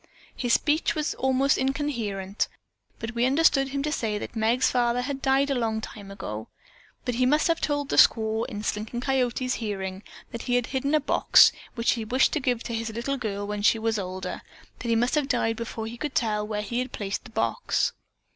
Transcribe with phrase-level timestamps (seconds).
[0.35, 2.47] His speech was almost incoherent,
[2.97, 6.47] but we understood him to say that Meg's father had died long ago.
[7.05, 10.01] He must have told the squaw in Slinking Coyote's hearing
[10.31, 13.61] that he had hidden a box which he wished given to his little girl when
[13.61, 14.41] she was older,
[14.79, 17.93] but he must have died before he could tell where he had placed the box."